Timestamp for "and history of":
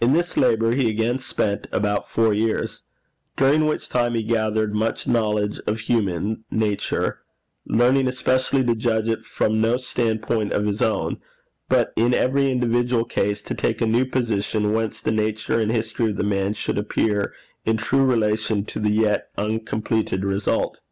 15.58-16.18